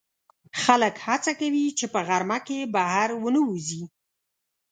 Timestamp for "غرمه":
2.07-2.37